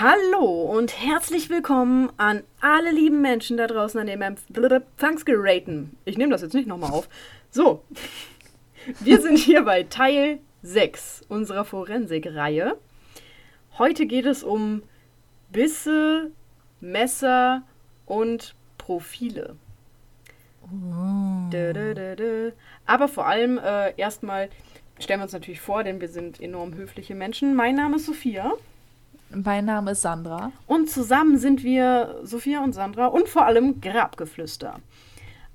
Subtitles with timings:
[0.00, 5.96] Hallo und herzlich willkommen an alle lieben Menschen da draußen an den Empfangsgeräten.
[6.04, 7.08] Ich nehme das jetzt nicht nochmal auf.
[7.50, 7.82] So,
[9.00, 12.76] wir sind hier bei Teil 6 unserer Forensik-Reihe.
[13.76, 14.84] Heute geht es um
[15.50, 16.30] Bisse,
[16.80, 17.64] Messer
[18.06, 19.56] und Profile.
[20.62, 21.50] Oh.
[21.50, 22.52] Dö, dö, dö.
[22.86, 24.48] Aber vor allem äh, erstmal
[25.00, 27.56] stellen wir uns natürlich vor, denn wir sind enorm höfliche Menschen.
[27.56, 28.52] Mein Name ist Sophia.
[29.30, 30.52] Mein Name ist Sandra.
[30.66, 34.80] Und zusammen sind wir Sophia und Sandra und vor allem Grabgeflüster.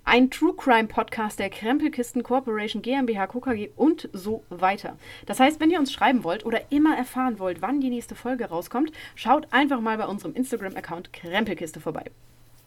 [0.03, 4.95] Ein True Crime Podcast der Krempelkisten Corporation GmbH KKG und so weiter.
[5.25, 8.45] Das heißt, wenn ihr uns schreiben wollt oder immer erfahren wollt, wann die nächste Folge
[8.45, 12.05] rauskommt, schaut einfach mal bei unserem Instagram-Account Krempelkiste vorbei.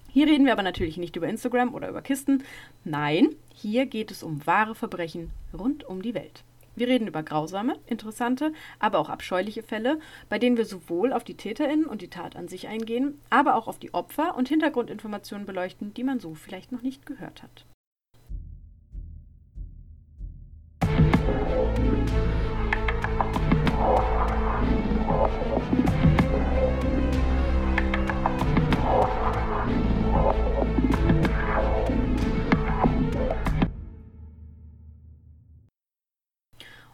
[0.09, 2.43] Hier reden wir aber natürlich nicht über Instagram oder über Kisten.
[2.83, 6.43] Nein, hier geht es um wahre Verbrechen rund um die Welt.
[6.77, 9.99] Wir reden über grausame, interessante, aber auch abscheuliche Fälle,
[10.29, 13.67] bei denen wir sowohl auf die TäterInnen und die Tat an sich eingehen, aber auch
[13.67, 17.65] auf die Opfer und Hintergrundinformationen beleuchten, die man so vielleicht noch nicht gehört hat.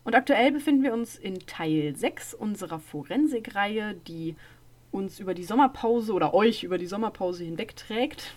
[0.05, 4.37] Und aktuell befinden wir uns in Teil 6 unserer Forensik-Reihe, die
[4.91, 8.35] uns über die Sommerpause oder euch über die Sommerpause hinwegträgt.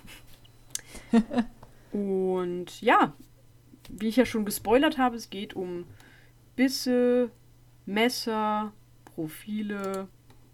[1.91, 3.13] Und ja,
[3.89, 5.85] wie ich ja schon gespoilert habe, es geht um
[6.55, 7.31] Bisse,
[7.85, 8.73] Messer,
[9.05, 10.07] Profile.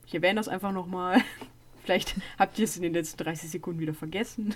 [0.06, 1.22] Ich erwähne das einfach nochmal.
[1.84, 4.56] Vielleicht habt ihr es in den letzten 30 Sekunden wieder vergessen.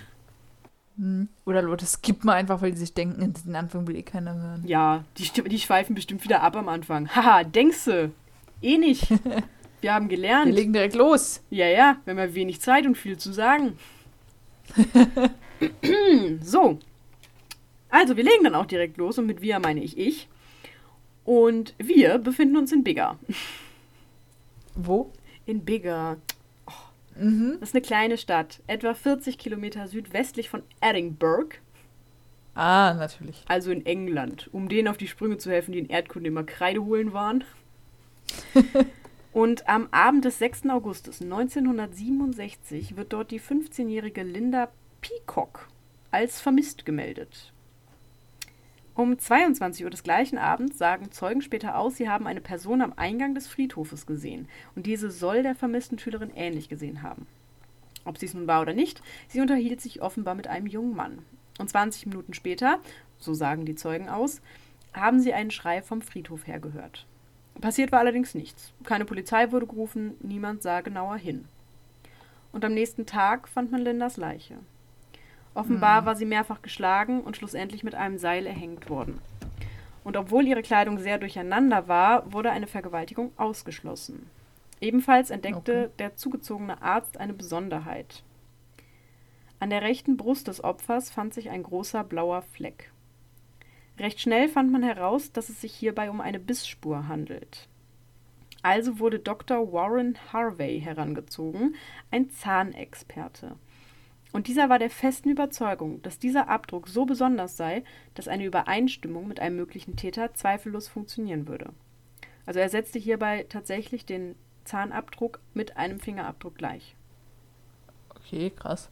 [0.98, 1.28] Hm.
[1.44, 4.64] Oder Leute skippen einfach, weil die sich denken, den Anfang will eh keiner hören.
[4.66, 7.08] Ja, die, die schweifen bestimmt wieder ab am Anfang.
[7.14, 8.12] Haha, denkst du?
[8.62, 9.08] Eh nicht.
[9.82, 10.46] Wir haben gelernt.
[10.46, 11.42] Wir legen direkt los.
[11.50, 13.78] Ja, ja, wir haben ja wenig Zeit und viel zu sagen.
[16.40, 16.78] so.
[17.88, 20.28] Also, wir legen dann auch direkt los und mit wir meine ich ich.
[21.24, 23.18] Und wir befinden uns in Bigger.
[24.74, 25.12] Wo?
[25.44, 26.16] In Bigger.
[27.18, 27.56] Mhm.
[27.60, 31.56] Das ist eine kleine Stadt, etwa 40 Kilometer südwestlich von Edinburgh,
[32.54, 33.44] Ah, natürlich.
[33.48, 36.84] also in England, um denen auf die Sprünge zu helfen, die in Erdkunde immer Kreide
[36.84, 37.44] holen waren.
[39.32, 40.70] Und am Abend des 6.
[40.70, 44.68] Augustus 1967 wird dort die 15-jährige Linda
[45.02, 45.68] Peacock
[46.10, 47.52] als vermisst gemeldet.
[48.96, 52.94] Um 22 Uhr des gleichen Abends sagen Zeugen später aus, sie haben eine Person am
[52.96, 54.48] Eingang des Friedhofes gesehen.
[54.74, 57.26] Und diese soll der vermissten Schülerin ähnlich gesehen haben.
[58.06, 61.18] Ob sie es nun war oder nicht, sie unterhielt sich offenbar mit einem jungen Mann.
[61.58, 62.80] Und 20 Minuten später,
[63.18, 64.40] so sagen die Zeugen aus,
[64.94, 67.06] haben sie einen Schrei vom Friedhof her gehört.
[67.60, 68.72] Passiert war allerdings nichts.
[68.84, 71.44] Keine Polizei wurde gerufen, niemand sah genauer hin.
[72.50, 74.56] Und am nächsten Tag fand man Lindas Leiche.
[75.56, 79.20] Offenbar war sie mehrfach geschlagen und schlussendlich mit einem Seil erhängt worden.
[80.04, 84.28] Und obwohl ihre Kleidung sehr durcheinander war, wurde eine Vergewaltigung ausgeschlossen.
[84.82, 85.90] Ebenfalls entdeckte Okay.
[85.98, 88.22] der zugezogene Arzt eine Besonderheit.
[89.58, 92.92] An der rechten Brust des Opfers fand sich ein großer blauer Fleck.
[93.98, 97.66] Recht schnell fand man heraus, dass es sich hierbei um eine Bissspur handelt.
[98.60, 99.72] Also wurde Dr.
[99.72, 101.76] Warren Harvey herangezogen,
[102.10, 103.56] ein Zahnexperte.
[104.36, 107.82] Und dieser war der festen Überzeugung, dass dieser Abdruck so besonders sei,
[108.12, 111.72] dass eine Übereinstimmung mit einem möglichen Täter zweifellos funktionieren würde.
[112.44, 116.96] Also er setzte hierbei tatsächlich den Zahnabdruck mit einem Fingerabdruck gleich.
[118.10, 118.90] Okay, krass.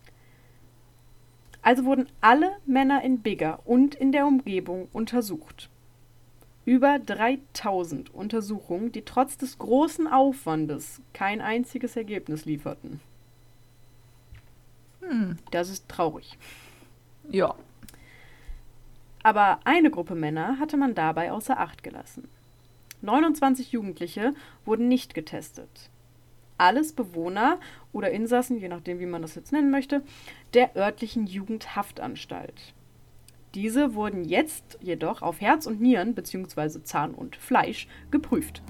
[1.61, 5.69] Also wurden alle Männer in Bigger und in der Umgebung untersucht.
[6.65, 13.03] Über 3000 Untersuchungen, die trotz des großen Aufwandes kein einziges Ergebnis lieferten.
[15.09, 15.37] Hm.
[15.51, 16.39] Das ist traurig.
[17.29, 17.55] Ja.
[19.23, 22.29] Aber eine Gruppe Männer hatte man dabei außer Acht gelassen.
[23.03, 25.91] 29 Jugendliche wurden nicht getestet.
[26.57, 27.59] Alles Bewohner
[27.93, 30.03] oder Insassen, je nachdem, wie man das jetzt nennen möchte,
[30.55, 32.75] der örtlichen Jugendhaftanstalt.
[33.55, 36.83] Diese wurden jetzt jedoch auf Herz und Nieren bzw.
[36.83, 38.63] Zahn und Fleisch geprüft.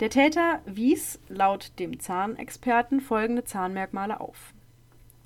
[0.00, 4.54] Der Täter wies laut dem Zahnexperten folgende Zahnmerkmale auf.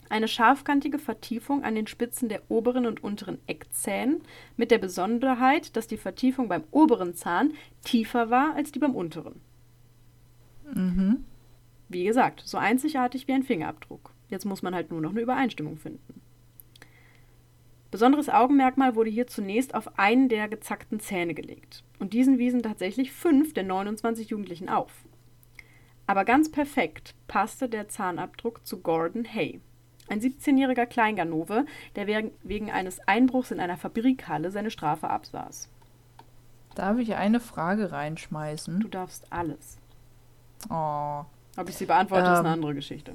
[0.08, 4.22] Eine scharfkantige Vertiefung an den Spitzen der oberen und unteren Eckzähnen
[4.56, 7.52] mit der Besonderheit, dass die Vertiefung beim oberen Zahn
[7.84, 9.40] tiefer war als die beim unteren.
[10.72, 11.24] Mhm.
[11.88, 14.10] Wie gesagt, so einzigartig wie ein Fingerabdruck.
[14.28, 16.21] Jetzt muss man halt nur noch eine Übereinstimmung finden.
[17.92, 21.84] Besonderes Augenmerkmal wurde hier zunächst auf einen der gezackten Zähne gelegt.
[22.00, 24.90] Und diesen wiesen tatsächlich fünf der 29 Jugendlichen auf.
[26.06, 29.60] Aber ganz perfekt passte der Zahnabdruck zu Gordon Hay.
[30.08, 32.06] Ein 17-jähriger Kleinganove, der
[32.42, 35.68] wegen- eines Einbruchs in einer Fabrikhalle seine Strafe absaß.
[36.74, 38.80] Darf ich eine Frage reinschmeißen?
[38.80, 39.78] Du darfst alles.
[40.70, 41.24] Oh.
[41.58, 42.54] Ob ich sie beantworte, ist eine Ähm.
[42.54, 43.12] andere Geschichte.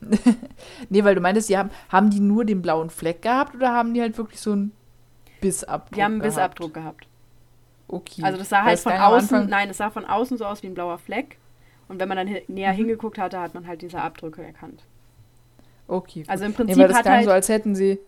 [0.88, 3.94] Nee, weil du meintest, die haben, haben die nur den blauen Fleck gehabt oder haben
[3.94, 4.72] die halt wirklich so einen
[5.40, 5.94] Bissabdruck?
[5.94, 6.22] Die haben einen?
[6.22, 7.06] Bissabdruck gehabt.
[7.88, 8.22] Okay.
[8.22, 10.74] Also das sah halt von außen, nein, es sah von außen so aus wie ein
[10.74, 11.38] blauer Fleck.
[11.88, 12.76] Und wenn man dann näher Mhm.
[12.76, 14.86] hingeguckt hatte, hat man halt diese Abdrücke erkannt.
[15.88, 16.24] Okay.
[16.28, 17.98] Also im nee, Prinzip weil das hat klang halt, so, als hätten sie,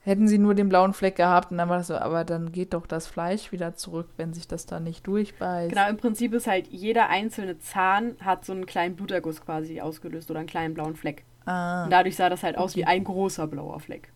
[0.00, 2.74] hätten sie nur den blauen Fleck gehabt und dann war das so, aber dann geht
[2.74, 5.70] doch das Fleisch wieder zurück, wenn sich das da nicht durchbeißt.
[5.70, 10.30] genau, im Prinzip ist halt jeder einzelne Zahn hat so einen kleinen Bluterguss quasi ausgelöst
[10.30, 11.24] oder einen kleinen blauen Fleck.
[11.48, 11.84] Ah.
[11.84, 14.12] Und dadurch sah das halt aus wie ein großer blauer Fleck.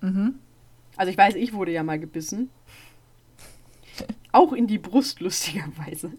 [0.00, 0.38] Mhm.
[0.96, 2.48] Also ich weiß, ich wurde ja mal gebissen.
[4.32, 6.12] Auch in die Brust, lustigerweise.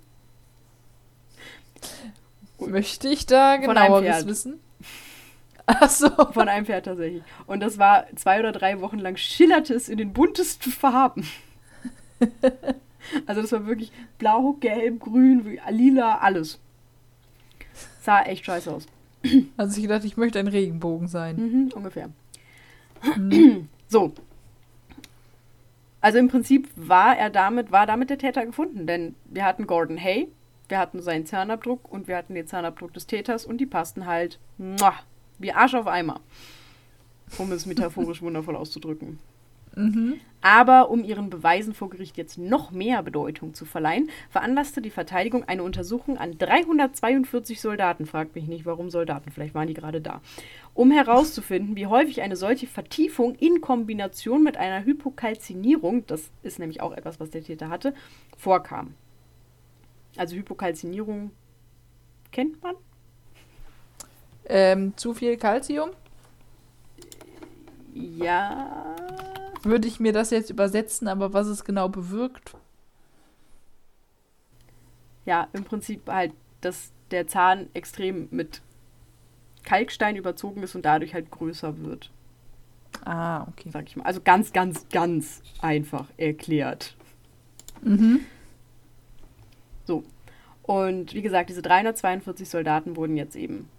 [2.59, 4.59] Möchte ich da genaueres wissen?
[5.65, 6.09] Ach so.
[6.09, 7.23] Von einem Pferd tatsächlich.
[7.47, 11.27] Und das war zwei oder drei Wochen lang schillerte es in den buntesten Farben.
[13.25, 16.59] Also das war wirklich blau, gelb, grün, lila, alles.
[18.01, 18.85] Sah echt scheiße aus.
[19.57, 21.36] Also ich gedacht, ich möchte ein Regenbogen sein.
[21.36, 22.10] Mhm, ungefähr.
[23.18, 23.68] Mhm.
[23.92, 24.13] So.
[26.00, 29.98] Also im Prinzip war er damit, war damit der Täter gefunden, denn wir hatten Gordon
[29.98, 30.27] Hay,
[30.69, 34.39] wir hatten seinen Zahnabdruck und wir hatten den Zahnabdruck des Täters und die passten halt
[34.60, 34.94] muah,
[35.39, 36.22] wie Arsch auf Eimer.
[37.39, 39.18] Um es metaphorisch wundervoll auszudrücken.
[39.75, 40.19] Mhm.
[40.42, 45.44] Aber um ihren Beweisen vor Gericht jetzt noch mehr Bedeutung zu verleihen, veranlasste die Verteidigung
[45.44, 48.06] eine Untersuchung an 342 Soldaten.
[48.06, 50.21] Fragt mich nicht, warum Soldaten, vielleicht waren die gerade da.
[50.74, 56.80] Um herauszufinden, wie häufig eine solche Vertiefung in Kombination mit einer Hypokalzinierung, das ist nämlich
[56.81, 57.94] auch etwas, was der Täter hatte,
[58.38, 58.94] vorkam.
[60.15, 61.31] Also Hypokalzinierung
[62.31, 62.75] kennt man?
[64.45, 65.89] Ähm, zu viel Kalzium?
[67.94, 68.95] Ja.
[69.63, 72.56] Würde ich mir das jetzt übersetzen, aber was es genau bewirkt?
[75.25, 78.61] Ja, im Prinzip halt, dass der Zahn extrem mit
[79.63, 82.11] Kalkstein überzogen ist und dadurch halt größer wird,
[83.06, 83.69] Ah, okay.
[83.71, 84.03] sag ich mal.
[84.06, 86.95] Also ganz, ganz, ganz einfach erklärt.
[87.81, 88.21] Mhm.
[89.85, 90.03] So.
[90.63, 93.69] Und wie gesagt, diese 342 Soldaten wurden jetzt eben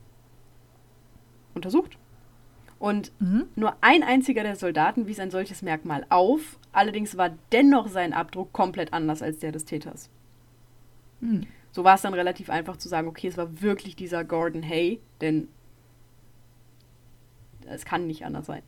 [1.55, 1.97] untersucht.
[2.81, 3.45] Und Mhm.
[3.57, 6.59] nur ein einziger der Soldaten wies ein solches Merkmal auf.
[6.73, 10.09] Allerdings war dennoch sein Abdruck komplett anders als der des Täters.
[11.21, 11.47] Hm.
[11.73, 14.99] So war es dann relativ einfach zu sagen, okay, es war wirklich dieser Gordon Hay,
[15.21, 15.49] denn
[17.67, 18.63] es kann nicht anders sein.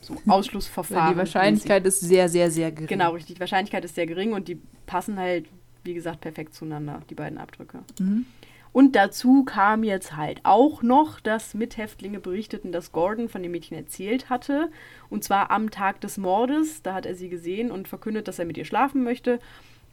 [0.00, 1.12] So Ausschlussverfahren.
[1.14, 2.88] die Wahrscheinlichkeit ist sehr, sehr, sehr gering.
[2.88, 3.36] Genau, richtig.
[3.36, 5.46] Die Wahrscheinlichkeit ist sehr gering und die passen halt,
[5.84, 7.78] wie gesagt, perfekt zueinander, die beiden Abdrücke.
[8.00, 8.26] Mhm.
[8.74, 13.76] Und dazu kam jetzt halt auch noch, dass Mithäftlinge berichteten, dass Gordon von dem Mädchen
[13.76, 14.68] erzählt hatte.
[15.08, 16.82] Und zwar am Tag des Mordes.
[16.82, 19.38] Da hat er sie gesehen und verkündet, dass er mit ihr schlafen möchte.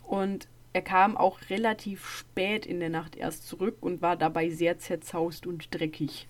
[0.02, 4.80] Und er kam auch relativ spät in der Nacht erst zurück und war dabei sehr
[4.80, 6.28] zerzaust und dreckig.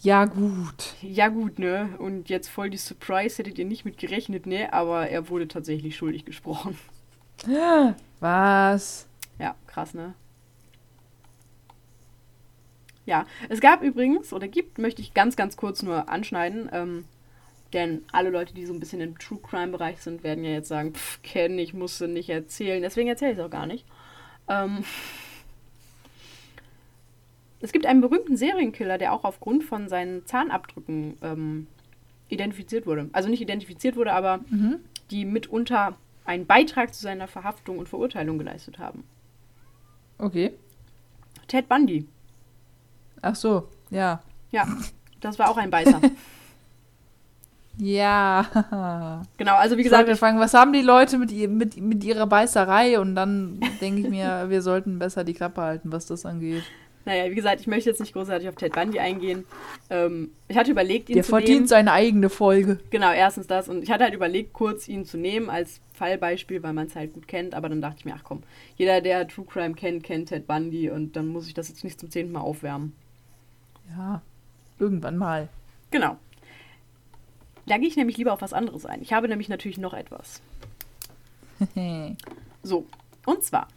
[0.00, 0.96] Ja, gut.
[1.00, 1.90] Ja, gut, ne?
[1.98, 4.72] Und jetzt voll die Surprise, hättet ihr nicht mit gerechnet, ne?
[4.72, 6.76] Aber er wurde tatsächlich schuldig gesprochen.
[8.18, 9.06] Was?
[9.38, 10.14] Ja, krass, ne?
[13.08, 17.04] Ja, es gab übrigens, oder gibt, möchte ich ganz, ganz kurz nur anschneiden, ähm,
[17.72, 20.92] denn alle Leute, die so ein bisschen im True Crime-Bereich sind, werden ja jetzt sagen,
[20.92, 23.86] pff, Ken, ich musste nicht erzählen, deswegen erzähle ich es auch gar nicht.
[24.46, 24.84] Ähm,
[27.60, 31.66] es gibt einen berühmten Serienkiller, der auch aufgrund von seinen Zahnabdrücken ähm,
[32.28, 33.08] identifiziert wurde.
[33.14, 34.80] Also nicht identifiziert wurde, aber Mhm.
[35.10, 35.96] die mitunter
[36.26, 39.04] einen Beitrag zu seiner Verhaftung und Verurteilung geleistet haben.
[40.18, 40.52] Okay.
[41.46, 42.06] Ted Bundy.
[43.22, 44.22] Ach so, ja.
[44.50, 44.66] Ja,
[45.20, 46.00] das war auch ein Beißer.
[47.80, 49.22] Ja.
[49.36, 52.98] genau, also wie gesagt, ich, fragen, was haben die Leute mit, mit, mit ihrer Beißerei?
[52.98, 56.64] Und dann denke ich mir, wir sollten besser die Klappe halten, was das angeht.
[57.04, 59.44] naja, wie gesagt, ich möchte jetzt nicht großartig auf Ted Bundy eingehen.
[59.90, 61.66] Ähm, ich hatte überlegt, ihn Der zu verdient nehmen.
[61.68, 62.80] seine eigene Folge.
[62.90, 63.68] Genau, erstens das.
[63.68, 67.12] Und ich hatte halt überlegt, kurz ihn zu nehmen als Fallbeispiel, weil man es halt
[67.12, 67.54] gut kennt.
[67.54, 68.42] Aber dann dachte ich mir, ach komm,
[68.76, 70.90] jeder, der True Crime kennt, kennt Ted Bundy.
[70.90, 72.96] Und dann muss ich das jetzt nicht zum zehnten Mal aufwärmen.
[73.90, 74.22] Ja,
[74.78, 75.48] irgendwann mal.
[75.90, 76.16] Genau.
[77.66, 79.02] Da gehe ich nämlich lieber auf was anderes ein.
[79.02, 80.40] Ich habe nämlich natürlich noch etwas.
[82.64, 82.86] So,
[83.24, 83.68] und zwar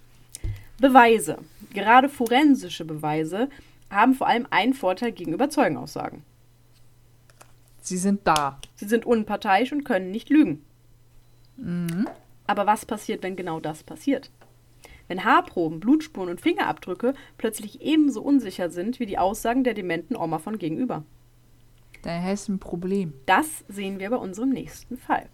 [0.79, 1.37] Beweise,
[1.73, 3.49] gerade forensische Beweise,
[3.91, 6.23] haben vor allem einen Vorteil gegenüber Zeugenaussagen.
[7.81, 8.59] Sie sind da.
[8.75, 10.63] Sie sind unparteiisch und können nicht lügen.
[11.57, 12.07] Mhm.
[12.47, 14.31] Aber was passiert, wenn genau das passiert?
[15.11, 20.39] Wenn Haarproben, Blutspuren und Fingerabdrücke plötzlich ebenso unsicher sind wie die Aussagen der dementen Oma
[20.39, 21.03] von gegenüber.
[22.01, 23.11] Da du ein Problem.
[23.25, 25.27] Das sehen wir bei unserem nächsten Fall.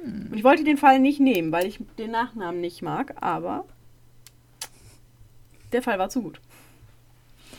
[0.00, 0.32] Hm.
[0.32, 3.64] Ich wollte den Fall nicht nehmen, weil ich den Nachnamen nicht mag, aber
[5.72, 6.40] der Fall war zu gut.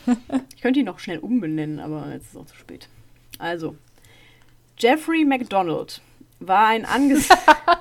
[0.56, 2.88] ich könnte ihn noch schnell umbenennen, aber jetzt ist es auch zu spät.
[3.40, 3.76] Also,
[4.78, 6.02] Jeffrey McDonald
[6.40, 7.79] war ein angesehener.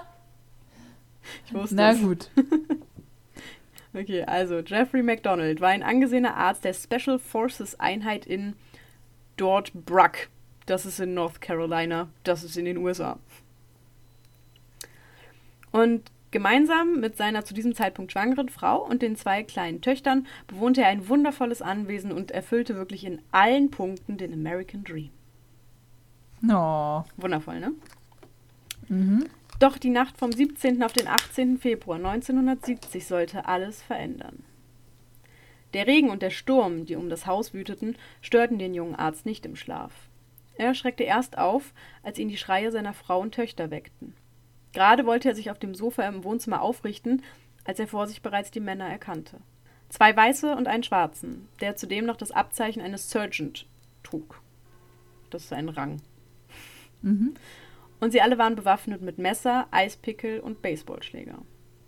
[1.49, 2.01] Ich wusste Na es.
[2.01, 2.31] gut.
[3.95, 8.55] okay, also Jeffrey McDonald war ein angesehener Arzt der Special Forces Einheit in
[9.37, 10.29] Dort Bruck.
[10.67, 12.09] Das ist in North Carolina.
[12.25, 13.19] Das ist in den USA.
[15.71, 20.83] Und gemeinsam mit seiner zu diesem Zeitpunkt schwangeren Frau und den zwei kleinen Töchtern bewohnte
[20.83, 25.11] er ein wundervolles Anwesen und erfüllte wirklich in allen Punkten den American Dream.
[26.49, 27.03] Oh.
[27.17, 27.73] Wundervoll, ne?
[28.89, 29.29] Mhm.
[29.59, 30.83] Doch die Nacht vom 17.
[30.83, 31.59] auf den 18.
[31.59, 34.45] Februar 1970 sollte alles verändern.
[35.75, 39.45] Der Regen und der Sturm, die um das Haus wüteten, störten den jungen Arzt nicht
[39.45, 39.93] im Schlaf.
[40.57, 44.15] Er schreckte erst auf, als ihn die Schreie seiner Frau und Töchter weckten.
[44.73, 47.23] Gerade wollte er sich auf dem Sofa im Wohnzimmer aufrichten,
[47.65, 49.39] als er vor sich bereits die Männer erkannte.
[49.89, 53.67] Zwei Weiße und einen Schwarzen, der zudem noch das Abzeichen eines Sergeant
[54.03, 54.41] trug.
[55.31, 56.01] Das ist ein Rang.
[57.03, 57.35] Mhm.
[58.01, 61.39] Und sie alle waren bewaffnet mit Messer, Eispickel und Baseballschläger.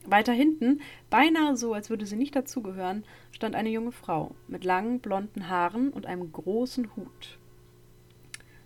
[0.07, 5.00] Weiter hinten, beinahe so, als würde sie nicht dazugehören, stand eine junge Frau mit langen
[5.00, 7.38] blonden Haaren und einem großen Hut.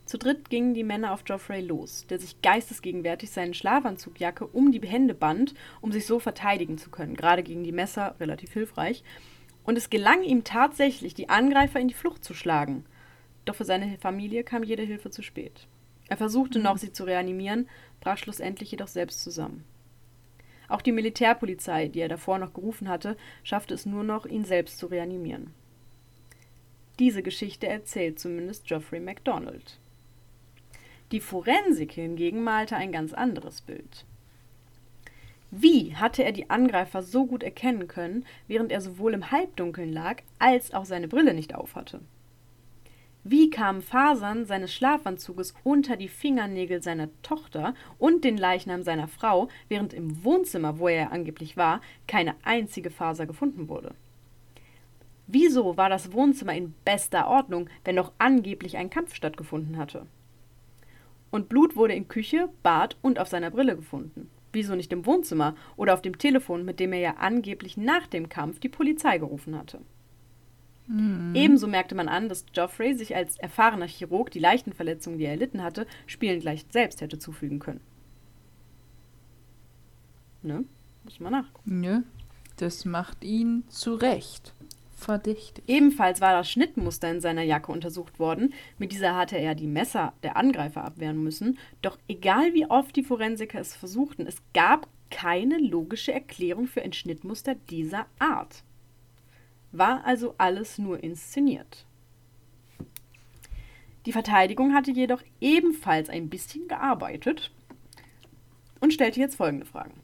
[0.07, 4.87] Zu dritt gingen die Männer auf Geoffrey los, der sich geistesgegenwärtig seinen Schlafanzugjacke um die
[4.87, 9.03] Hände band, um sich so verteidigen zu können, gerade gegen die Messer relativ hilfreich.
[9.65, 12.85] Und es gelang ihm tatsächlich, die Angreifer in die Flucht zu schlagen.
[13.47, 15.69] Doch für seine Familie kam jede Hilfe zu spät.
[16.09, 17.69] Er versuchte noch, sie zu reanimieren,
[18.01, 19.65] brach schlussendlich jedoch selbst zusammen.
[20.69, 24.79] Auch die Militärpolizei, die er davor noch gerufen hatte, schaffte es nur noch, ihn selbst
[24.79, 25.53] zu reanimieren.
[26.99, 29.79] Diese Geschichte erzählt zumindest Geoffrey MacDonald.
[31.13, 34.05] Die Forensik hingegen malte ein ganz anderes Bild.
[35.51, 40.23] Wie hatte er die Angreifer so gut erkennen können, während er sowohl im Halbdunkeln lag,
[40.39, 42.01] als auch seine Brille nicht aufhatte?
[43.27, 49.49] Wie kamen Fasern seines Schlafanzuges unter die Fingernägel seiner Tochter und den Leichnam seiner Frau,
[49.69, 53.95] während im Wohnzimmer, wo er angeblich war, keine einzige Faser gefunden wurde?
[55.27, 60.07] Wieso war das Wohnzimmer in bester Ordnung, wenn noch angeblich ein Kampf stattgefunden hatte?
[61.31, 64.29] Und Blut wurde in Küche, Bad und auf seiner Brille gefunden.
[64.53, 68.29] Wieso nicht im Wohnzimmer oder auf dem Telefon, mit dem er ja angeblich nach dem
[68.29, 69.81] Kampf die Polizei gerufen hatte?
[70.87, 71.35] Mhm.
[71.35, 75.33] Ebenso merkte man an, dass Geoffrey sich als erfahrener Chirurg die leichten Verletzungen, die er
[75.33, 77.81] erlitten hatte, spielend gleich selbst hätte zufügen können.
[80.43, 80.65] Ne?
[81.05, 81.81] Muss man nachgucken.
[81.81, 82.01] Nö,
[82.57, 84.55] das macht ihn zu Recht
[85.05, 85.65] verdächtig.
[85.69, 88.55] Ebenfalls war das Schnittmuster in seiner Jacke untersucht worden.
[88.79, 91.59] Mit dieser hatte er die Messer der Angreifer abwehren müssen.
[91.83, 96.93] Doch egal wie oft die Forensiker es versuchten, es gab keine logische Erklärung für ein
[96.93, 98.65] Schnittmuster dieser Art.
[99.77, 101.85] War also alles nur inszeniert.
[104.07, 107.51] Die Verteidigung hatte jedoch ebenfalls ein bisschen gearbeitet
[108.79, 110.01] und stellte jetzt folgende Fragen.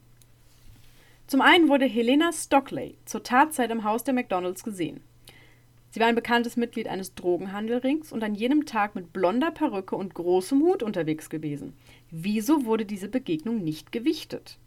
[1.29, 5.03] Zum einen wurde Helena Stockley zur Tatzeit im Haus der McDonalds gesehen.
[5.93, 10.15] Sie war ein bekanntes Mitglied eines Drogenhandelrings und an jenem Tag mit blonder Perücke und
[10.15, 11.75] großem Hut unterwegs gewesen.
[12.11, 14.59] Wieso wurde diese Begegnung nicht gewichtet?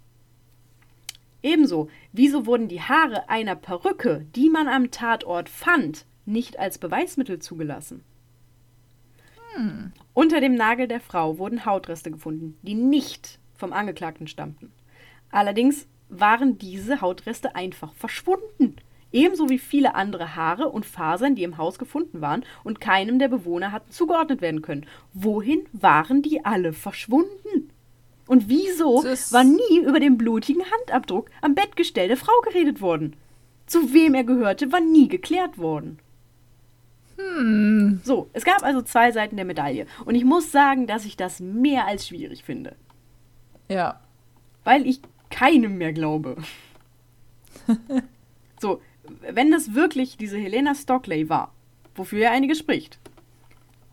[1.43, 7.39] Ebenso, wieso wurden die Haare einer Perücke, die man am Tatort fand, nicht als Beweismittel
[7.39, 8.03] zugelassen?
[9.53, 9.91] Hm.
[10.13, 14.71] Unter dem Nagel der Frau wurden Hautreste gefunden, die nicht vom Angeklagten stammten.
[15.31, 18.77] Allerdings waren diese Hautreste einfach verschwunden.
[19.11, 23.27] Ebenso wie viele andere Haare und Fasern, die im Haus gefunden waren und keinem der
[23.27, 24.87] Bewohner hatten zugeordnet werden können.
[25.13, 27.69] Wohin waren die alle verschwunden?
[28.25, 33.15] Und wieso war nie über den blutigen Handabdruck am Bettgestell der Frau geredet worden?
[33.65, 35.99] Zu wem er gehörte, war nie geklärt worden.
[37.17, 38.01] Hm.
[38.03, 39.85] So, es gab also zwei Seiten der Medaille.
[40.05, 42.75] Und ich muss sagen, dass ich das mehr als schwierig finde.
[43.69, 43.99] Ja.
[44.63, 46.37] Weil ich keinem mehr glaube.
[48.59, 48.81] so,
[49.31, 51.53] wenn das wirklich diese Helena Stockley war,
[51.95, 52.99] wofür ja einige spricht,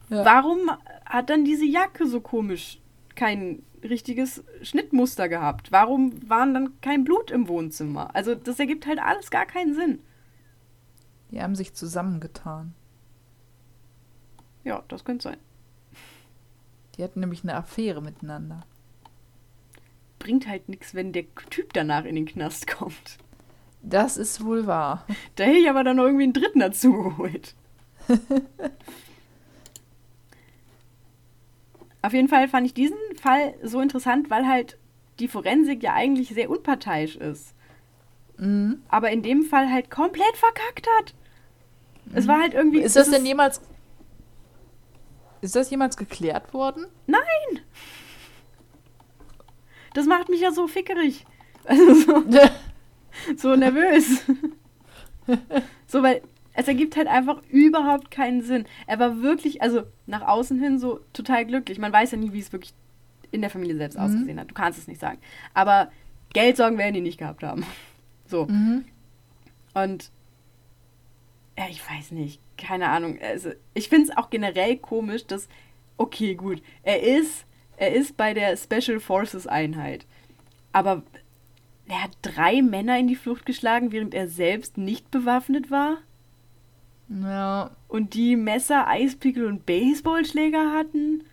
[0.08, 0.24] ja.
[0.24, 0.70] warum
[1.04, 2.78] hat dann diese Jacke so komisch
[3.14, 5.72] kein richtiges Schnittmuster gehabt?
[5.72, 8.14] Warum waren dann kein Blut im Wohnzimmer?
[8.14, 10.00] Also das ergibt halt alles gar keinen Sinn.
[11.30, 12.74] Die haben sich zusammengetan.
[14.64, 15.38] Ja, das könnte sein.
[16.96, 18.66] Die hatten nämlich eine Affäre miteinander.
[20.18, 23.18] Bringt halt nichts, wenn der Typ danach in den Knast kommt.
[23.82, 25.06] Das ist wohl wahr.
[25.36, 27.54] Da hätte ich aber dann noch irgendwie einen dritten dazu geholt.
[32.02, 34.78] Auf jeden Fall fand ich diesen Fall so interessant, weil halt
[35.18, 37.54] die Forensik ja eigentlich sehr unparteiisch ist.
[38.38, 38.82] Mhm.
[38.88, 41.14] Aber in dem Fall halt komplett verkackt hat.
[42.14, 42.80] Es war halt irgendwie.
[42.80, 43.60] Ist das denn jemals.
[45.42, 46.86] Ist das jemals geklärt worden?
[47.06, 47.60] Nein!
[49.94, 51.24] Das macht mich ja so fickerig.
[51.62, 52.24] Also so,
[53.36, 54.22] so nervös.
[55.86, 56.22] so, weil
[56.60, 58.64] es ergibt halt einfach überhaupt keinen Sinn.
[58.86, 61.78] Er war wirklich, also nach außen hin so total glücklich.
[61.78, 62.72] Man weiß ja nie, wie es wirklich
[63.32, 64.04] in der Familie selbst Mhm.
[64.04, 64.50] ausgesehen hat.
[64.50, 65.18] Du kannst es nicht sagen.
[65.54, 65.90] Aber
[66.32, 67.64] Geldsorgen werden die nicht gehabt haben.
[68.26, 68.46] So.
[68.46, 68.84] Mhm.
[69.74, 70.12] Und
[71.58, 73.18] ja, ich weiß nicht, keine Ahnung.
[73.20, 75.48] Also, ich finde es auch generell komisch, dass,
[75.96, 77.44] okay, gut, er ist,
[77.76, 80.06] er ist bei der Special Forces Einheit.
[80.72, 81.02] Aber
[81.88, 85.98] er hat drei Männer in die Flucht geschlagen, während er selbst nicht bewaffnet war.
[87.10, 87.70] Ja.
[87.88, 91.24] Und die Messer, Eispickel und Baseballschläger hatten.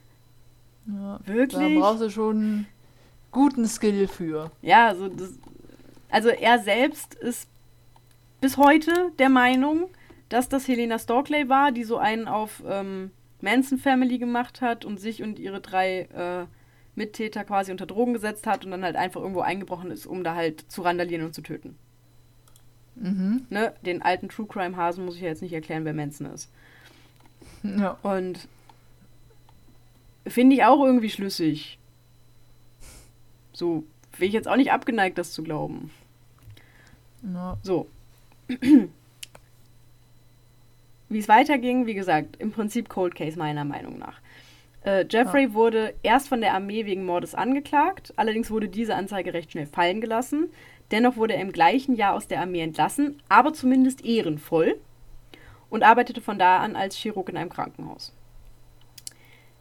[0.88, 1.20] ja.
[1.26, 1.80] Da Wirklich?
[1.80, 2.66] brauchst du schon
[3.32, 4.52] guten Skill für.
[4.62, 5.38] Ja, also, das,
[6.10, 7.48] also er selbst ist
[8.42, 9.90] bis heute der Meinung,
[10.30, 15.00] dass das Helena Stalkley war, die so einen auf ähm, Manson Family gemacht hat und
[15.00, 16.46] sich und ihre drei äh,
[16.96, 20.34] Mittäter quasi unter Drogen gesetzt hat und dann halt einfach irgendwo eingebrochen ist, um da
[20.34, 21.78] halt zu randalieren und zu töten.
[23.00, 23.46] Mhm.
[23.50, 23.74] Ne?
[23.86, 26.50] Den alten True Crime Hasen muss ich ja jetzt nicht erklären, wer Manson ist.
[27.64, 27.98] Ja.
[28.04, 28.48] Und
[30.28, 31.80] finde ich auch irgendwie schlüssig.
[33.54, 33.84] So,
[34.18, 35.92] bin ich jetzt auch nicht abgeneigt, das zu glauben.
[37.24, 37.58] ja.
[37.64, 37.88] So.
[41.10, 44.20] Wie es weiterging, wie gesagt, im Prinzip Cold Case meiner Meinung nach.
[44.84, 49.52] Äh, Jeffrey wurde erst von der Armee wegen Mordes angeklagt, allerdings wurde diese Anzeige recht
[49.52, 50.50] schnell fallen gelassen.
[50.92, 54.80] Dennoch wurde er im gleichen Jahr aus der Armee entlassen, aber zumindest ehrenvoll
[55.70, 58.14] und arbeitete von da an als Chirurg in einem Krankenhaus.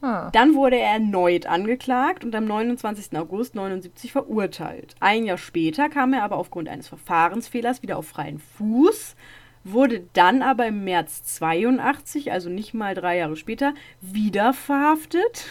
[0.03, 0.31] Ah.
[0.31, 3.17] Dann wurde er erneut angeklagt und am 29.
[3.19, 4.95] August 79 verurteilt.
[5.01, 9.17] Ein Jahr später kam er aber aufgrund eines Verfahrensfehlers wieder auf freien Fuß,
[9.65, 15.47] wurde dann aber im März 82, also nicht mal drei Jahre später, wieder verhaftet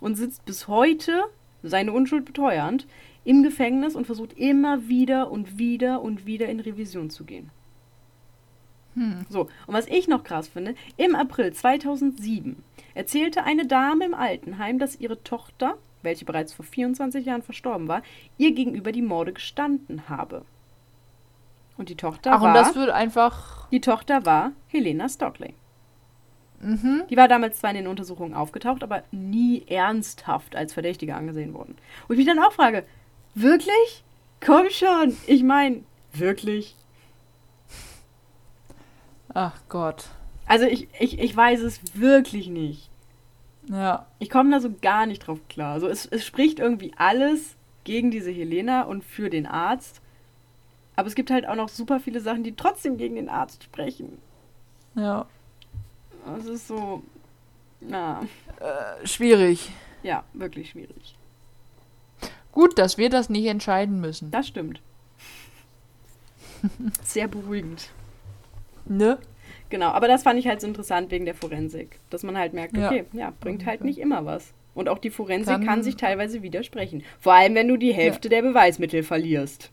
[0.00, 1.24] und sitzt bis heute,
[1.62, 2.86] seine Unschuld beteuernd,
[3.24, 7.50] im Gefängnis und versucht immer wieder und wieder und wieder in Revision zu gehen.
[9.28, 12.62] So, und was ich noch krass finde, im April 2007
[12.94, 18.02] erzählte eine Dame im Altenheim, dass ihre Tochter, welche bereits vor 24 Jahren verstorben war,
[18.38, 20.44] ihr gegenüber die Morde gestanden habe.
[21.76, 23.68] Und die Tochter Ach, war und das wird einfach.
[23.68, 25.54] die Tochter war Helena Stockley.
[26.60, 27.04] Mhm.
[27.08, 31.76] Die war damals zwar in den Untersuchungen aufgetaucht, aber nie ernsthaft als Verdächtige angesehen worden.
[32.08, 32.84] Und ich mich dann auch frage,
[33.42, 34.04] wirklich?
[34.44, 35.16] Komm schon!
[35.26, 36.74] Ich meine, wirklich?
[39.34, 40.06] Ach Gott.
[40.46, 42.88] Also ich, ich, ich weiß es wirklich nicht.
[43.68, 44.06] Ja.
[44.18, 45.74] Ich komme da so gar nicht drauf klar.
[45.74, 50.00] Also es, es spricht irgendwie alles gegen diese Helena und für den Arzt.
[50.96, 54.18] Aber es gibt halt auch noch super viele Sachen, die trotzdem gegen den Arzt sprechen.
[54.94, 55.26] Ja.
[56.38, 57.02] Es ist so,
[57.80, 58.22] na,
[58.58, 59.70] Äh, schwierig.
[60.02, 61.16] ja, wirklich schwierig.
[62.52, 64.30] Gut, dass wir das nicht entscheiden müssen.
[64.30, 64.80] Das stimmt.
[67.04, 67.90] Sehr beruhigend.
[68.84, 69.18] Ne?
[69.70, 72.00] Genau, aber das fand ich halt so interessant wegen der Forensik.
[72.10, 72.86] Dass man halt merkt, Ja.
[72.88, 74.52] okay, ja, bringt halt nicht immer was.
[74.74, 77.02] Und auch die Forensik Kann- kann, sich teilweise widersprechen.
[77.20, 79.70] Vor allem, wenn du die Hälfte der Beweismittel verlierst.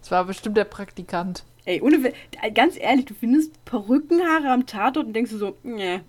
[0.00, 1.44] Das war bestimmt der Praktikant.
[1.64, 2.12] Ey, ohne,
[2.54, 6.00] ganz ehrlich, du findest Perückenhaare am Tatort und denkst du so, nee.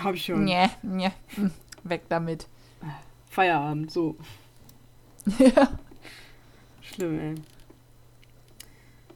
[0.00, 0.44] Komm schon.
[0.44, 1.12] Nja, nja.
[1.84, 2.46] Weg damit.
[3.30, 4.16] Feierabend, so.
[5.38, 5.78] ja.
[6.80, 7.34] Schlimm, ey.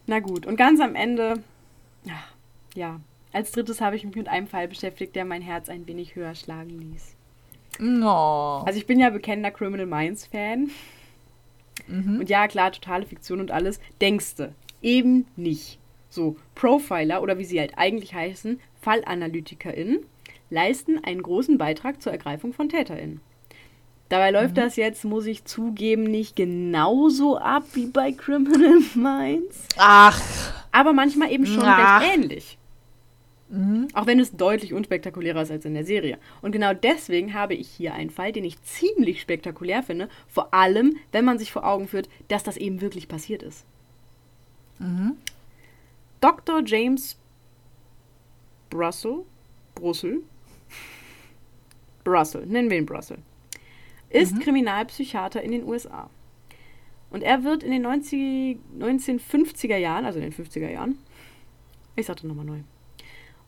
[0.06, 1.42] Na gut, und ganz am Ende,
[2.74, 3.00] ja,
[3.32, 6.34] als drittes habe ich mich mit einem Fall beschäftigt, der mein Herz ein wenig höher
[6.34, 7.16] schlagen ließ.
[7.78, 8.58] No.
[8.66, 10.70] Also ich bin ja bekennender Criminal Minds Fan.
[11.86, 12.20] Mhm.
[12.20, 13.80] Und ja, klar, totale Fiktion und alles.
[14.00, 15.78] Denkste, eben nicht.
[16.10, 20.00] So, Profiler oder wie sie halt eigentlich heißen, FallanalytikerInnen,
[20.52, 23.20] leisten einen großen Beitrag zur Ergreifung von TäterInnen.
[24.08, 29.66] Dabei läuft das jetzt, muss ich zugeben, nicht genauso ab wie bei Criminal Minds.
[29.78, 30.20] Ach.
[30.70, 32.02] Aber manchmal eben schon Ach.
[32.02, 32.58] recht ähnlich.
[33.48, 33.88] Mhm.
[33.94, 36.18] Auch wenn es deutlich unspektakulärer ist als in der Serie.
[36.42, 40.10] Und genau deswegen habe ich hier einen Fall, den ich ziemlich spektakulär finde.
[40.28, 43.64] Vor allem, wenn man sich vor Augen führt, dass das eben wirklich passiert ist.
[44.78, 45.16] Mhm.
[46.20, 46.62] Dr.
[46.64, 47.16] James
[48.68, 49.24] Brussel,
[49.74, 50.22] Brussel,
[52.04, 53.18] Brussel, nennen wir ihn Brussel,
[54.10, 56.10] ist Kriminalpsychiater in den USA.
[57.10, 60.98] Und er wird in den 90, 1950er Jahren, also in den 50er Jahren,
[61.96, 62.60] ich sagte nochmal neu.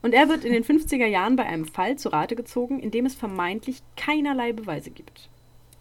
[0.01, 3.07] Und er wird in den 50er Jahren bei einem Fall zu Rate gezogen, in dem
[3.07, 5.29] es vermeintlich keinerlei Beweise gibt.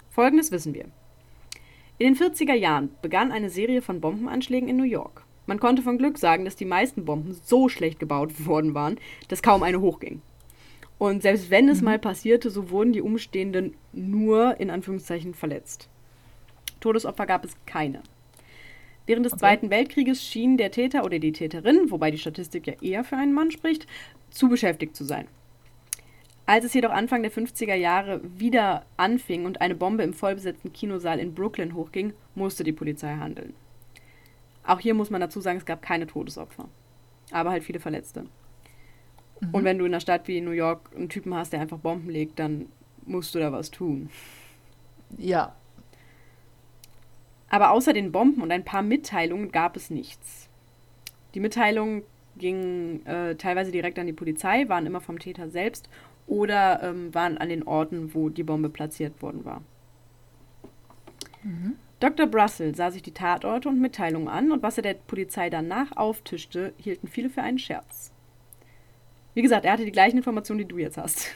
[0.09, 0.87] Folgendes wissen wir.
[1.99, 5.25] In den 40er Jahren begann eine Serie von Bombenanschlägen in New York.
[5.47, 9.43] Man konnte von Glück sagen, dass die meisten Bomben so schlecht gebaut worden waren, dass
[9.43, 10.23] kaum eine hochging.
[10.99, 11.87] Und selbst wenn es mhm.
[11.87, 15.89] mal passierte, so wurden die Umstehenden nur in Anführungszeichen verletzt.
[16.81, 18.03] Todesopfer gab es keine.
[19.07, 19.41] Während des okay.
[19.41, 23.35] Zweiten Weltkrieges schien der Täter oder die Täterin, wobei die Statistik ja eher für einen
[23.35, 23.87] Mann spricht,
[24.31, 25.27] zu beschäftigt zu sein.
[26.47, 31.19] Als es jedoch Anfang der 50er Jahre wieder anfing und eine Bombe im vollbesetzten Kinosaal
[31.19, 33.55] in Brooklyn hochging, musste die Polizei handeln.
[34.63, 36.69] Auch hier muss man dazu sagen, es gab keine Todesopfer,
[37.31, 38.27] aber halt viele Verletzte.
[39.41, 39.51] Mhm.
[39.53, 42.11] Und wenn du in einer Stadt wie New York einen Typen hast, der einfach Bomben
[42.11, 42.67] legt, dann
[43.07, 44.09] musst du da was tun.
[45.19, 45.55] Ja,
[47.55, 50.49] aber außer den Bomben und ein paar Mitteilungen gab es nichts.
[51.35, 52.03] Die Mitteilungen
[52.37, 55.89] gingen äh, teilweise direkt an die Polizei, waren immer vom Täter selbst
[56.27, 59.63] oder ähm, waren an den Orten, wo die Bombe platziert worden war.
[61.45, 61.77] Mhm.
[62.01, 62.27] Dr.
[62.27, 66.73] Brussel sah sich die Tatorte und Mitteilungen an und was er der Polizei danach auftischte,
[66.77, 68.11] hielten viele für einen Scherz.
[69.35, 71.35] Wie gesagt, er hatte die gleichen Informationen, die du jetzt hast.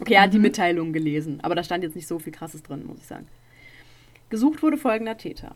[0.00, 0.34] Okay, er hat mhm.
[0.34, 3.26] die Mitteilungen gelesen, aber da stand jetzt nicht so viel Krasses drin, muss ich sagen.
[4.30, 5.54] Gesucht wurde folgender Täter.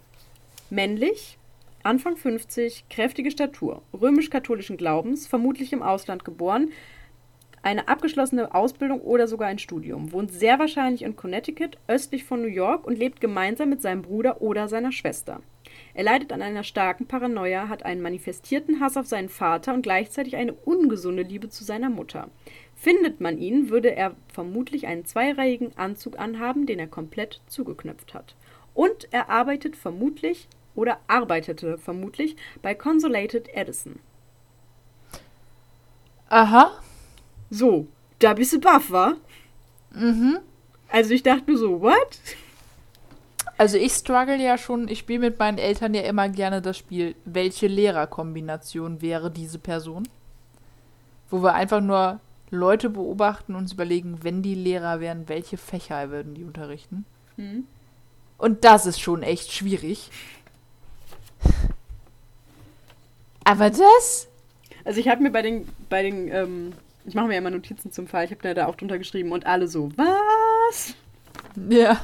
[0.69, 1.39] Männlich,
[1.83, 6.71] Anfang 50, kräftige Statur, römisch-katholischen Glaubens, vermutlich im Ausland geboren,
[7.63, 12.49] eine abgeschlossene Ausbildung oder sogar ein Studium, wohnt sehr wahrscheinlich in Connecticut, östlich von New
[12.49, 15.41] York und lebt gemeinsam mit seinem Bruder oder seiner Schwester.
[15.95, 20.35] Er leidet an einer starken Paranoia, hat einen manifestierten Hass auf seinen Vater und gleichzeitig
[20.37, 22.29] eine ungesunde Liebe zu seiner Mutter.
[22.75, 28.35] Findet man ihn, würde er vermutlich einen zweireihigen Anzug anhaben, den er komplett zugeknöpft hat.
[28.75, 34.01] Und er arbeitet vermutlich oder arbeitete vermutlich bei Consolated Edison.
[36.29, 36.73] Aha.
[37.51, 37.87] So,
[38.19, 39.15] da bist du baff, wa?
[39.93, 40.41] Mhm.
[40.89, 42.19] Also ich dachte mir so, what?
[43.57, 47.15] Also ich struggle ja schon, ich spiele mit meinen Eltern ja immer gerne das Spiel,
[47.25, 50.09] welche Lehrerkombination wäre diese Person?
[51.31, 56.11] Wo wir einfach nur Leute beobachten und uns überlegen, wenn die Lehrer wären, welche Fächer
[56.11, 57.05] würden die unterrichten?
[57.37, 57.67] Mhm.
[58.39, 60.11] Und das ist schon echt schwierig.
[63.45, 64.29] Aber das?
[64.85, 66.73] Also ich habe mir bei den, bei den, ähm,
[67.05, 69.47] ich mache mir ja immer Notizen zum Fall, ich habe da auch drunter geschrieben und
[69.47, 70.95] alle so, was?
[71.69, 72.01] Ja.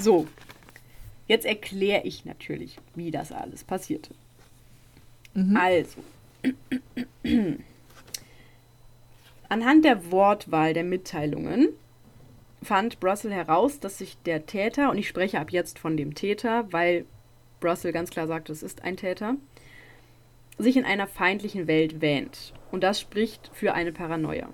[0.00, 0.26] So,
[1.26, 4.14] jetzt erkläre ich natürlich, wie das alles passierte.
[5.34, 5.56] Mhm.
[5.56, 5.98] Also,
[9.50, 11.68] anhand der Wortwahl der Mitteilungen
[12.62, 16.72] fand Brussel heraus, dass sich der Täter, und ich spreche ab jetzt von dem Täter,
[16.72, 17.04] weil
[17.60, 19.36] Brussel ganz klar sagt, es ist ein Täter,
[20.56, 22.54] sich in einer feindlichen Welt wähnt.
[22.70, 24.48] Und das spricht für eine Paranoia.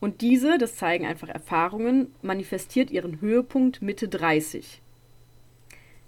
[0.00, 4.82] Und diese, das zeigen einfach Erfahrungen, manifestiert ihren Höhepunkt Mitte 30.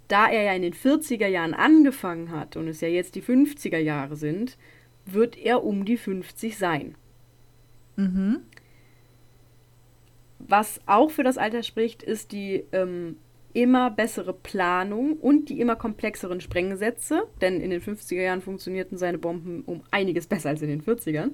[0.09, 3.79] Da er ja in den 40er Jahren angefangen hat und es ja jetzt die 50er
[3.79, 4.57] Jahre sind,
[5.05, 6.94] wird er um die 50 sein.
[7.96, 8.40] Mhm.
[10.38, 13.16] Was auch für das Alter spricht, ist die ähm,
[13.53, 19.18] immer bessere Planung und die immer komplexeren Sprengsätze, denn in den 50er Jahren funktionierten seine
[19.18, 21.31] Bomben um einiges besser als in den 40ern.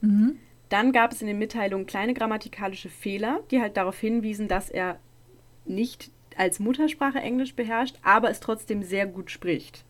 [0.00, 0.36] Mhm.
[0.70, 4.98] Dann gab es in den Mitteilungen kleine grammatikalische Fehler, die halt darauf hinwiesen, dass er
[5.66, 9.84] nicht als Muttersprache Englisch beherrscht, aber es trotzdem sehr gut spricht.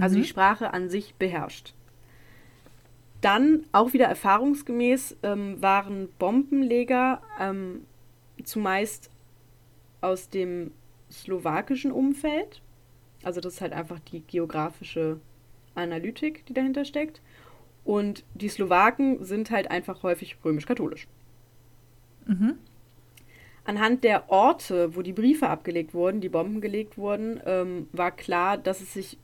[0.00, 0.22] Also mhm.
[0.22, 1.74] die Sprache an sich beherrscht.
[3.20, 7.84] Dann, auch wieder erfahrungsgemäß, ähm, waren Bombenleger ähm,
[8.42, 9.10] zumeist
[10.00, 10.72] aus dem
[11.10, 12.62] slowakischen Umfeld.
[13.22, 15.20] Also das ist halt einfach die geografische
[15.74, 17.20] Analytik, die dahinter steckt.
[17.84, 21.08] Und die Slowaken sind halt einfach häufig römisch-katholisch.
[22.26, 22.58] Mhm.
[23.64, 28.58] Anhand der Orte, wo die Briefe abgelegt wurden, die Bomben gelegt wurden, ähm, war klar,
[28.58, 29.18] dass es sich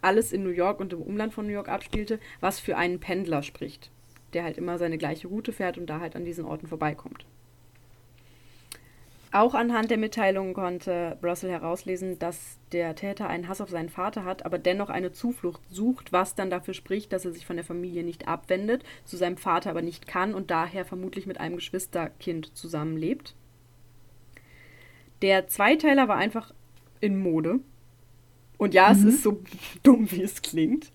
[0.00, 3.42] alles in New York und im Umland von New York abspielte, was für einen Pendler
[3.42, 3.90] spricht,
[4.32, 7.24] der halt immer seine gleiche Route fährt und da halt an diesen Orten vorbeikommt.
[9.34, 14.24] Auch anhand der Mitteilungen konnte Russell herauslesen, dass der Täter einen Hass auf seinen Vater
[14.24, 17.64] hat, aber dennoch eine Zuflucht sucht, was dann dafür spricht, dass er sich von der
[17.64, 22.56] Familie nicht abwendet, zu seinem Vater aber nicht kann und daher vermutlich mit einem Geschwisterkind
[22.56, 23.34] zusammenlebt.
[25.20, 26.54] Der Zweiteiler war einfach
[27.00, 27.58] in Mode.
[28.56, 29.00] Und ja, mhm.
[29.00, 29.42] es ist so
[29.82, 30.92] dumm, wie es klingt.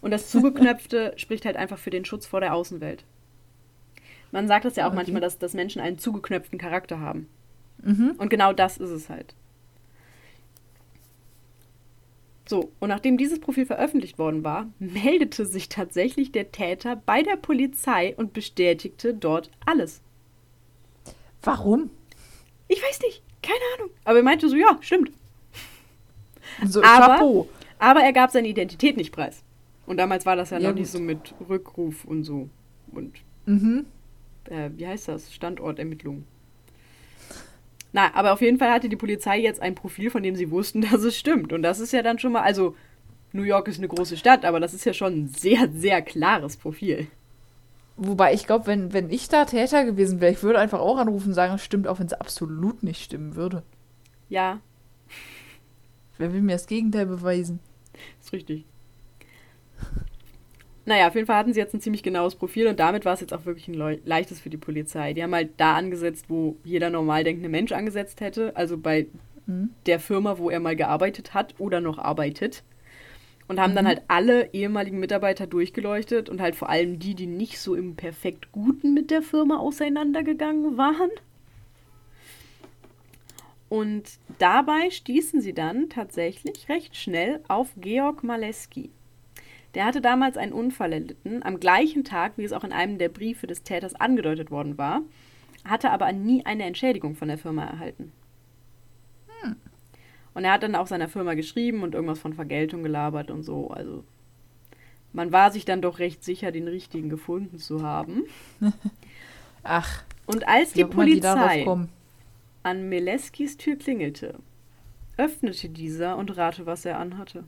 [0.00, 3.02] Und das Zugeknöpfte spricht halt einfach für den Schutz vor der Außenwelt.
[4.30, 4.98] Man sagt das ja auch okay.
[4.98, 7.26] manchmal, dass, dass Menschen einen zugeknöpften Charakter haben.
[7.82, 8.14] Mhm.
[8.18, 9.34] Und genau das ist es halt.
[12.48, 17.36] So, und nachdem dieses Profil veröffentlicht worden war, meldete sich tatsächlich der Täter bei der
[17.36, 20.02] Polizei und bestätigte dort alles.
[21.42, 21.90] Warum?
[22.68, 23.90] Ich weiß nicht, keine Ahnung.
[24.04, 25.12] Aber er meinte so, ja, stimmt.
[26.64, 27.48] So, Aber- Chapeau.
[27.78, 29.42] Aber er gab seine Identität nicht preis.
[29.86, 30.98] Und damals war das ja, Ja, noch nicht gut.
[30.98, 32.48] so mit Rückruf und so.
[32.92, 33.14] Und
[33.46, 33.86] Mhm.
[34.44, 35.32] äh, wie heißt das?
[35.32, 36.24] Standortermittlung.
[37.92, 40.80] Na, aber auf jeden Fall hatte die Polizei jetzt ein Profil, von dem sie wussten,
[40.90, 41.52] dass es stimmt.
[41.52, 42.74] Und das ist ja dann schon mal, also
[43.32, 46.56] New York ist eine große Stadt, aber das ist ja schon ein sehr, sehr klares
[46.56, 47.06] Profil.
[47.96, 51.28] Wobei ich glaube, wenn, wenn ich da Täter gewesen wäre, ich würde einfach auch anrufen
[51.28, 53.62] und sagen, es stimmt, auch wenn es absolut nicht stimmen würde.
[54.28, 54.60] Ja,
[56.18, 57.58] Wer will mir das Gegenteil beweisen?
[58.20, 58.64] ist richtig.
[60.84, 63.20] Naja, auf jeden Fall hatten sie jetzt ein ziemlich genaues Profil und damit war es
[63.20, 65.12] jetzt auch wirklich ein leu- leichtes für die Polizei.
[65.12, 69.06] Die haben halt da angesetzt, wo jeder normal denkende Mensch angesetzt hätte, also bei
[69.46, 69.70] Mhm.
[69.86, 72.62] der Firma, wo er mal gearbeitet hat oder noch arbeitet.
[73.48, 77.58] Und haben dann halt alle ehemaligen Mitarbeiter durchgeleuchtet und halt vor allem die, die nicht
[77.58, 81.10] so im perfekt Guten mit der Firma auseinandergegangen waren.
[83.68, 84.04] Und
[84.38, 88.90] dabei stießen sie dann tatsächlich recht schnell auf Georg Maleski.
[89.74, 93.08] Der hatte damals einen Unfall erlitten, am gleichen Tag, wie es auch in einem der
[93.08, 95.02] Briefe des Täters angedeutet worden war,
[95.64, 98.12] hatte aber nie eine Entschädigung von der Firma erhalten.
[100.34, 103.68] Und er hat dann auch seiner Firma geschrieben und irgendwas von Vergeltung gelabert und so.
[103.68, 104.04] Also
[105.12, 108.24] man war sich dann doch recht sicher, den richtigen gefunden zu haben.
[109.62, 111.90] Ach, Und als die die Polizei kommen.
[112.62, 114.36] an Meleskis Tür klingelte,
[115.18, 117.44] öffnete dieser und rate, was er anhatte.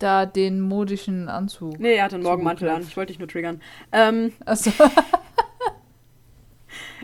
[0.00, 1.78] Da den modischen Anzug.
[1.78, 2.82] Nee, er hatte einen Morgenmantel an.
[2.82, 3.60] Ich wollte dich nur triggern.
[3.92, 4.70] Ähm, Achso.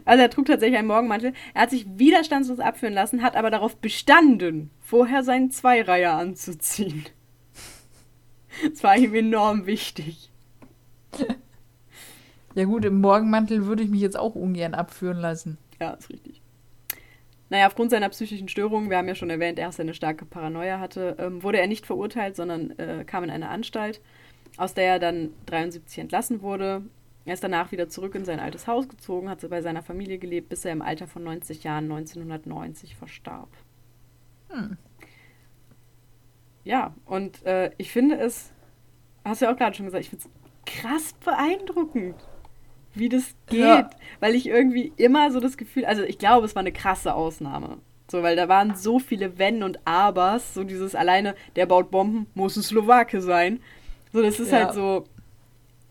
[0.06, 1.34] also er trug tatsächlich einen Morgenmantel.
[1.52, 7.04] Er hat sich widerstandslos abführen lassen, hat aber darauf bestanden, vorher seinen Zweireiher anzuziehen.
[8.72, 10.30] Das war ihm enorm wichtig.
[12.54, 15.58] Ja gut, im Morgenmantel würde ich mich jetzt auch ungern abführen lassen.
[15.78, 16.40] Ja, ist richtig.
[17.48, 21.16] Naja, aufgrund seiner psychischen Störungen, wir haben ja schon erwähnt, er eine starke Paranoia hatte,
[21.18, 24.00] ähm, wurde er nicht verurteilt, sondern äh, kam in eine Anstalt,
[24.56, 26.82] aus der er dann 73 entlassen wurde.
[27.24, 30.48] Er ist danach wieder zurück in sein altes Haus gezogen, hat bei seiner Familie gelebt,
[30.48, 33.48] bis er im Alter von 90 Jahren 1990 verstarb.
[34.48, 34.76] Hm.
[36.64, 38.52] Ja, und äh, ich finde es,
[39.24, 42.16] hast du ja auch gerade schon gesagt, ich finde es krass beeindruckend,
[42.98, 43.60] wie das geht.
[43.60, 43.90] Ja.
[44.20, 47.78] Weil ich irgendwie immer so das Gefühl, also ich glaube, es war eine krasse Ausnahme.
[48.10, 52.26] So, weil da waren so viele Wenn und Abers, so dieses alleine, der baut Bomben,
[52.34, 53.60] muss ein Slowake sein.
[54.12, 54.58] So, das ist Ja.
[54.64, 55.04] halt so.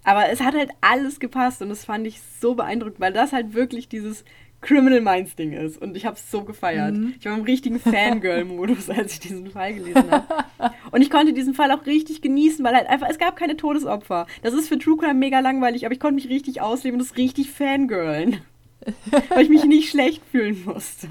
[0.03, 3.53] Aber es hat halt alles gepasst und das fand ich so beeindruckend, weil das halt
[3.53, 4.23] wirklich dieses
[4.65, 5.81] Criminal Minds Ding ist.
[5.81, 6.95] Und ich habe es so gefeiert.
[6.95, 7.13] Mhm.
[7.19, 10.73] Ich war im richtigen Fangirl-Modus, als ich diesen Fall gelesen habe.
[10.91, 14.27] Und ich konnte diesen Fall auch richtig genießen, weil halt einfach, es gab keine Todesopfer.
[14.41, 17.17] Das ist für True Crime mega langweilig, aber ich konnte mich richtig ausleben und das
[17.17, 18.41] richtig fangirlen.
[19.29, 21.07] weil ich mich nicht schlecht fühlen musste.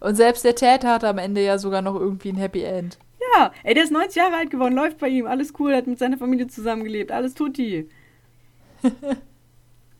[0.00, 2.98] Und selbst der Täter hatte am Ende ja sogar noch irgendwie ein Happy End.
[3.36, 5.98] Ja, ey, der ist 90 Jahre alt geworden, läuft bei ihm, alles cool, hat mit
[5.98, 7.88] seiner Familie zusammengelebt, alles tutti.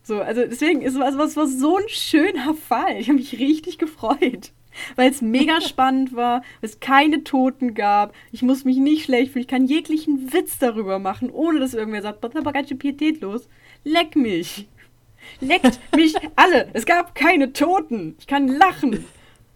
[0.03, 2.97] so, also deswegen ist was, was war so ein schöner Fall.
[2.99, 4.53] Ich habe mich richtig gefreut.
[4.97, 9.43] Weil es mega spannend war, es keine Toten gab, ich muss mich nicht schlecht fühlen,
[9.43, 12.79] ich kann jeglichen Witz darüber machen, ohne dass irgendwer sagt, was ist aber ganz schön
[12.79, 13.49] pietätlos.
[13.85, 14.69] Leck mich.
[15.41, 16.69] Leckt mich alle.
[16.73, 18.17] Es gab keine Toten.
[18.19, 19.05] Ich kann lachen.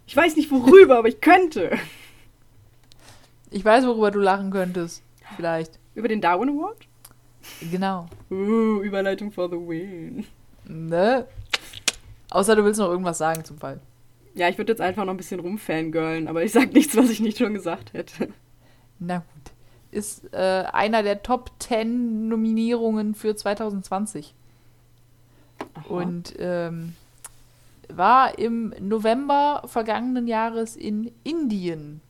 [0.07, 1.77] Ich weiß nicht worüber, aber ich könnte.
[3.51, 5.03] Ich weiß, worüber du lachen könntest.
[5.37, 5.79] Vielleicht.
[5.95, 6.87] Über den Darwin Award?
[7.71, 8.07] Genau.
[8.31, 10.27] Uh, Überleitung for the win.
[10.65, 11.27] Ne?
[12.31, 13.81] Außer du willst noch irgendwas sagen zum Fall.
[14.35, 17.21] Ja, ich würde jetzt einfach noch ein bisschen rumfangirlen, aber ich sag nichts, was ich
[17.21, 18.29] nicht schon gesagt hätte.
[18.99, 19.53] Na gut.
[19.91, 24.35] Ist äh, einer der Top 10 Nominierungen für 2020.
[25.75, 25.89] Aha.
[25.89, 26.95] Und ähm,
[27.89, 32.01] war im November vergangenen Jahres in Indien.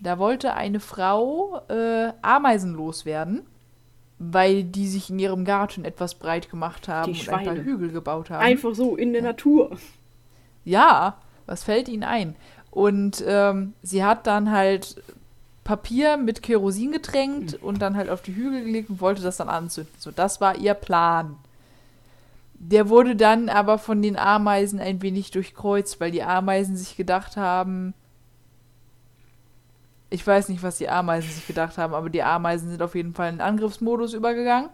[0.00, 3.46] Da wollte eine Frau äh, Ameisen loswerden,
[4.18, 7.54] weil die sich in ihrem Garten etwas breit gemacht haben und ein paar.
[7.56, 8.42] Hügel gebaut haben.
[8.42, 9.76] Einfach so in der Natur.
[10.64, 12.36] Ja, was fällt ihnen ein?
[12.70, 15.02] Und ähm, sie hat dann halt
[15.62, 19.48] Papier mit Kerosin getränkt und dann halt auf die Hügel gelegt und wollte das dann
[19.48, 19.94] anzünden.
[19.98, 21.36] So, das war ihr Plan.
[22.54, 27.36] Der wurde dann aber von den Ameisen ein wenig durchkreuzt, weil die Ameisen sich gedacht
[27.36, 27.94] haben,
[30.14, 33.14] ich weiß nicht, was die Ameisen sich gedacht haben, aber die Ameisen sind auf jeden
[33.14, 34.70] Fall in Angriffsmodus übergegangen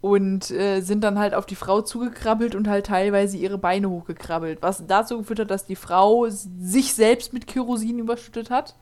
[0.00, 4.62] und äh, sind dann halt auf die Frau zugekrabbelt und halt teilweise ihre Beine hochgekrabbelt,
[4.62, 8.74] was dazu geführt hat, dass die Frau sich selbst mit Kerosin überschüttet hat,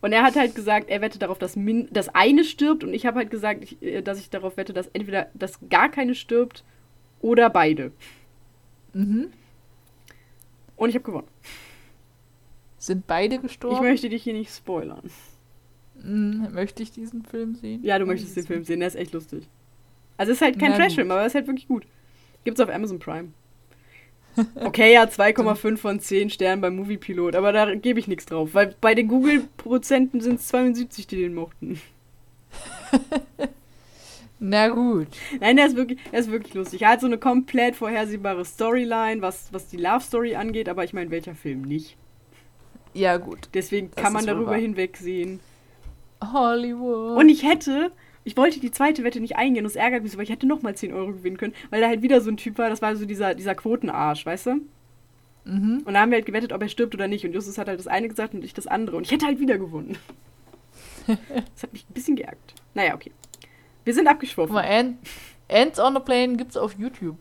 [0.00, 2.84] Und er hat halt gesagt, er wettet darauf, dass min das eine stirbt.
[2.84, 5.88] Und ich habe halt gesagt, ich, äh, dass ich darauf wette, dass entweder dass gar
[5.88, 6.62] keine stirbt
[7.22, 7.92] oder beide.
[8.92, 9.32] Mhm.
[10.76, 11.28] Und ich habe gewonnen.
[12.76, 13.86] Sind beide Ich gestorben?
[13.86, 15.10] möchte dich hier nicht spoilern.
[16.04, 16.48] Mhm.
[16.52, 17.82] Möchte ich diesen Film sehen?
[17.82, 19.48] Ja, du möchtest den Film sehen, der ist echt lustig.
[20.16, 21.86] Also es ist halt kein Trashfilm, aber es ist halt wirklich gut.
[22.44, 23.28] Gibt's auf Amazon Prime.
[24.56, 28.74] Okay, ja, 2,5 von 10 Sternen beim Moviepilot, aber da gebe ich nichts drauf, weil
[28.80, 31.80] bei den Google-Prozenten sind es 72, die den mochten.
[34.40, 35.06] Na gut.
[35.40, 36.82] Nein, der ist wirklich, der ist wirklich lustig.
[36.82, 40.92] Er hat so eine komplett vorhersehbare Storyline, was, was die Love Story angeht, aber ich
[40.92, 41.96] meine, welcher Film nicht?
[42.92, 43.48] Ja, gut.
[43.54, 44.58] Deswegen Das kann man darüber wahr.
[44.58, 45.40] hinwegsehen.
[46.32, 47.18] Hollywood.
[47.18, 47.92] Und ich hätte,
[48.24, 50.74] ich wollte die zweite Wette nicht eingehen, das ärgert mich so, weil ich hätte nochmal
[50.74, 53.06] 10 Euro gewinnen können, weil da halt wieder so ein Typ war, das war so
[53.06, 54.60] dieser, dieser Quotenarsch, weißt du?
[55.44, 55.82] mhm.
[55.84, 57.24] Und da haben wir halt gewettet, ob er stirbt oder nicht.
[57.24, 58.96] Und Justus hat halt das eine gesagt und ich das andere.
[58.96, 59.96] Und ich hätte halt wieder gewonnen.
[61.06, 62.54] Das hat mich ein bisschen geärgert.
[62.72, 63.12] Naja, okay.
[63.84, 64.54] Wir sind Guck abgeschworfen.
[64.54, 64.96] mal, Ant,
[65.50, 67.18] Ants on a Plane gibt's auf YouTube.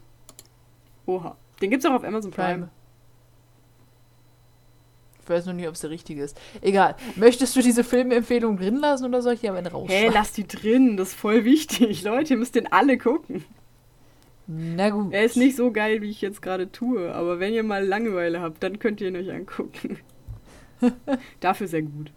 [1.05, 1.35] Oha.
[1.61, 2.53] Den gibt's auch auf Amazon Prime.
[2.53, 2.69] Prime.
[5.23, 6.37] Ich weiß noch nicht, ob es der richtige ist.
[6.61, 6.95] Egal.
[7.15, 10.13] Möchtest du diese Filmempfehlung drin lassen oder soll ich die am Ende rausschneiden?
[10.13, 10.97] lass die drin.
[10.97, 12.03] Das ist voll wichtig.
[12.03, 13.45] Leute, ihr müsst den alle gucken.
[14.47, 15.13] Na gut.
[15.13, 17.13] Er ist nicht so geil, wie ich jetzt gerade tue.
[17.15, 19.99] Aber wenn ihr mal Langeweile habt, dann könnt ihr ihn euch angucken.
[21.39, 22.11] Dafür sehr gut.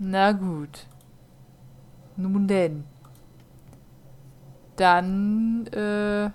[0.00, 0.86] Na gut.
[2.16, 2.82] Nun denn.
[4.76, 6.30] Dann, äh,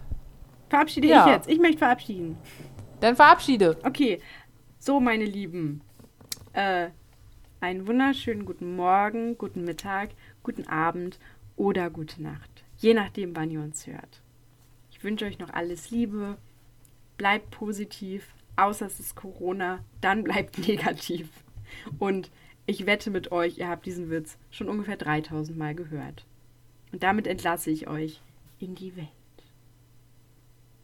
[0.70, 1.26] Verabschiede Ja.
[1.26, 1.50] ich jetzt.
[1.50, 2.38] Ich möchte verabschieden.
[3.00, 3.78] dann verabschiede.
[3.84, 4.20] Okay,
[4.84, 5.80] so meine Lieben.
[6.52, 6.90] Äh,
[7.62, 10.10] einen wunderschönen guten Morgen, guten Mittag,
[10.44, 11.20] guten Abend
[11.56, 12.66] oder gute Nacht.
[12.78, 14.22] Je nachdem, wann ihr uns hört.
[14.92, 16.36] Ich wünsche euch noch alles Liebe.
[17.16, 18.28] Bleibt positiv.
[18.58, 21.30] Außer es ist Corona, dann bleibt negativ.
[21.98, 22.30] Und
[22.66, 26.26] ich wette mit euch, ihr habt diesen Witz schon ungefähr 3000 Mal gehört.
[26.92, 28.22] Und damit entlasse ich euch
[28.60, 29.08] in die Welt.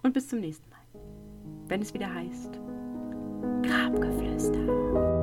[0.01, 0.79] Und bis zum nächsten Mal
[1.67, 2.59] wenn es wieder heißt
[3.41, 5.18] Grabgeflüster.